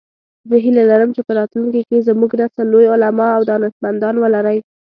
زه 0.49 0.55
هیله 0.63 0.83
لرم 0.91 1.09
چې 1.15 1.21
په 1.27 1.31
راتلونکي 1.39 1.81
کې 1.89 2.05
زموږ 2.07 2.31
نسل 2.41 2.65
لوی 2.73 2.87
علماء 2.93 3.31
او 3.37 3.41
دانشمندان 3.51 4.15
ولری 4.19 4.57